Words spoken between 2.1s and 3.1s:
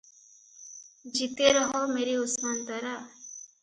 Usman Tara!